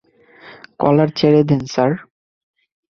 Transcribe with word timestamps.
কলার 0.81 1.09
ছেড়ে 1.17 1.41
দেন, 1.49 1.61
স্যার। 1.73 1.91